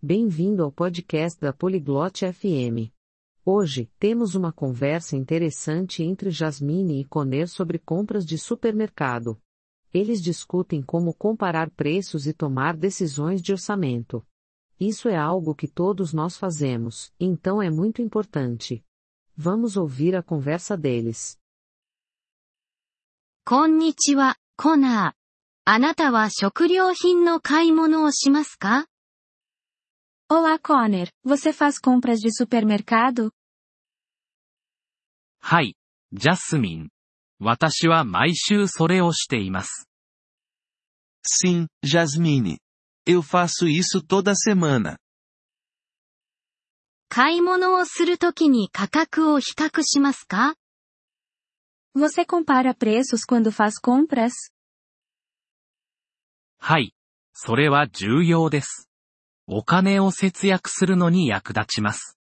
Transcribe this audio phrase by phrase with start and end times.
[0.00, 2.94] Bem-vindo ao podcast da Poliglote FM.
[3.44, 9.36] Hoje, temos uma conversa interessante entre Jasmine e Conner sobre compras de supermercado.
[9.92, 14.24] Eles discutem como comparar preços e tomar decisões de orçamento.
[14.78, 18.84] Isso é algo que todos nós fazemos, então é muito importante.
[19.36, 21.36] Vamos ouvir a conversa deles.
[23.44, 25.12] こんにちは、コナー。
[25.64, 28.86] あなたは食料品の買い物をしますか
[30.30, 33.32] Olá Conner, você faz compras de supermercado?
[35.40, 35.74] はい、
[36.12, 36.90] ジャスミン。
[37.40, 39.88] 私は毎週それをしています。
[41.22, 42.58] Sim, Jasmine.
[43.06, 44.98] Eu faço isso toda semana.
[47.08, 50.56] 買い物をするときに価格を比較しますか
[51.96, 54.32] Você compara preços quando faz compras?
[56.58, 56.92] はい、
[57.32, 58.87] それは重要です。
[59.50, 62.18] お金を節約するのに役立ちます。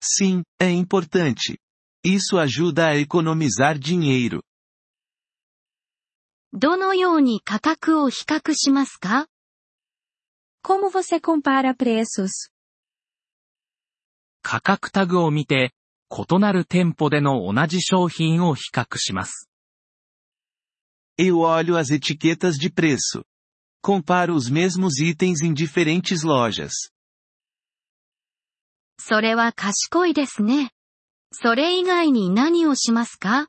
[0.00, 1.58] Sim, é importante.
[2.04, 4.42] Isso ajuda a economizar dinheiro.
[6.52, 9.26] どのように価格を比較しますか
[10.62, 12.50] Como você compara preços?
[14.42, 15.72] 価格タグを見て、
[16.10, 19.48] 異なる店舗での同じ商品を比較します。
[21.18, 23.24] Eu olho as etiquetas de preço.
[23.85, 26.71] Comparo os mesmos itens em diferentes lojas.
[28.99, 30.71] それは賢いですね。
[31.33, 33.47] それ以外に何をしますか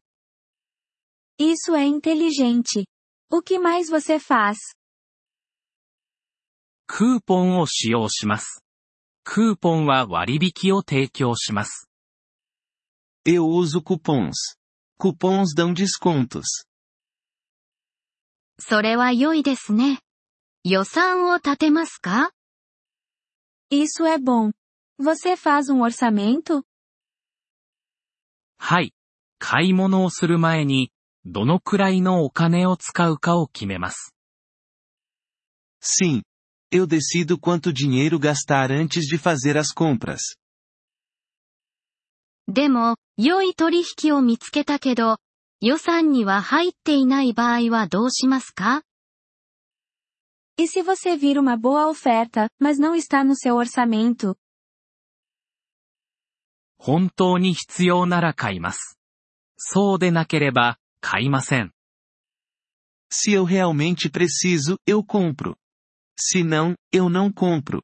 [1.38, 2.86] Isso é inteligente.
[3.30, 4.56] O que mais você faz?
[6.86, 8.62] クーポンを使用します。
[9.24, 11.88] クーポンは割引を提供します。
[13.24, 14.32] Eu uso cupons.
[14.98, 16.66] Cupons dão descontos.
[18.58, 20.00] それは良いですね。
[20.69, 22.31] 予算を立てますか
[23.71, 24.51] Isso é bom.
[24.99, 26.61] Você faz um orçamento?
[28.59, 28.93] はい。
[29.39, 30.91] 買い物をする前に、
[31.23, 34.13] どのくらいのお金を使うかを決めます。
[35.81, 36.23] Sim.
[36.69, 40.35] Eu decido quanto dinheiro gastar antes de fazer as compras.
[42.49, 45.15] でも、良い取引を見つけたけど、
[45.61, 48.81] 予算には入っていない場合はどうしますか
[50.58, 54.36] E se você vir uma boa oferta, mas não está no seu orçamento?
[56.78, 58.98] 本当に必要なら買います。
[59.56, 61.72] そうでなければ、買いません。
[63.10, 65.54] Se eu realmente preciso, eu compro.
[66.16, 67.82] Se não, eu não compro.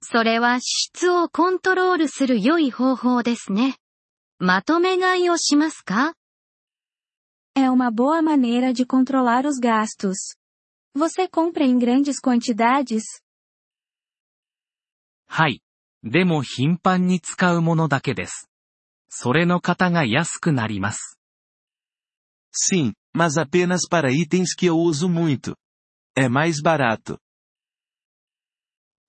[0.00, 3.76] それは支出をコントロールする良い方法ですね。
[4.38, 6.14] まとめ買いをしますか
[7.56, 10.36] É uma boa maneira de controlar os gastos.
[10.94, 13.02] Você compra em grandes quantidades?
[15.26, 15.62] はい。
[16.02, 18.48] でも頻繁に使うものだけです。
[19.08, 21.18] それの方が安くなります。
[22.52, 25.54] Sim, mas apenas para itens que eu uso muito.
[26.16, 27.18] É mais barato.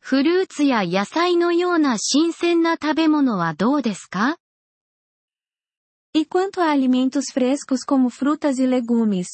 [0.01, 4.37] フルーツや野菜のような新鮮な食べ物はどうですか
[6.13, 9.27] E quanto a alimentos frescos como frutas e legumes?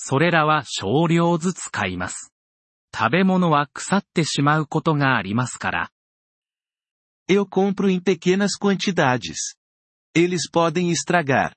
[0.00, 2.32] それらは少量ずつ買います。
[2.96, 5.90] 食べ物は腐ってしまうことがありますから。
[7.28, 9.56] Eu compro em pequenas quantidades.
[10.14, 11.52] Eles podem estragar.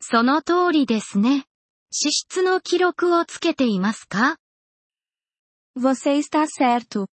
[0.00, 1.44] その通りですね。
[1.90, 4.38] 支出の記録をつけていますか
[5.76, 7.06] Você está certo.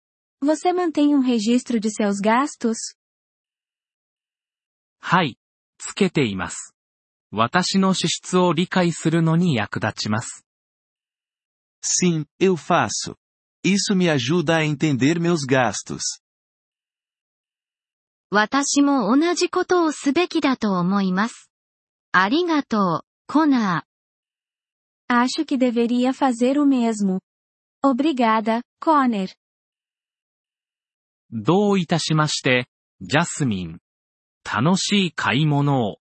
[0.42, 2.76] Você mantém um registro de seus gastos?
[5.00, 5.38] はい。
[5.78, 6.74] つけています。
[7.32, 10.44] 私の支出を理解するのに役立ちます。
[11.82, 13.16] Sim, eu faço.
[13.64, 16.20] Isso me ajuda a entender meus gastos.
[18.30, 21.50] 私も同じことをすべきだと思います。
[22.12, 23.84] ありがとう、コナ
[25.08, 27.20] Acho que deveria fazer o mesmo.
[27.84, 29.34] Obrigada, Conner.
[31.30, 32.68] どういたしまして、
[33.00, 33.80] ジャスミン。
[34.44, 36.01] 楽しい買い物を。